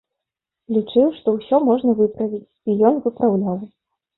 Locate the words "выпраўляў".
3.05-3.65